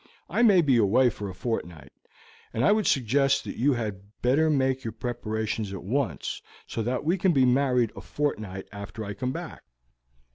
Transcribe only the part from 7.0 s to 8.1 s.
we can be married a